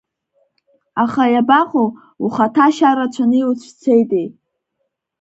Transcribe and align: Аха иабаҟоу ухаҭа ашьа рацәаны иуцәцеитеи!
Аха 1.03 1.23
иабаҟоу 1.33 1.87
ухаҭа 2.25 2.61
ашьа 2.67 2.97
рацәаны 2.97 3.37
иуцәцеитеи! 3.39 4.27